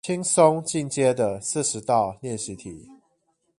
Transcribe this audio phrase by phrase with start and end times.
[0.03, 2.89] 輕鬆進階的四十道練習題